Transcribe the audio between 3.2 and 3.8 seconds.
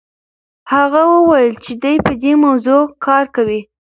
کوي.